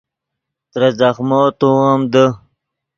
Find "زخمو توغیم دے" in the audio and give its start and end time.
0.99-2.25